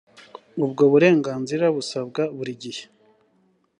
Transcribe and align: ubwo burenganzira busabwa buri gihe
ubwo 0.65 0.83
burenganzira 0.91 1.65
busabwa 1.75 2.23
buri 2.37 2.53
gihe 2.63 2.83